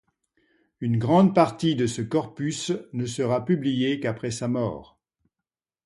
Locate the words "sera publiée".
3.05-3.99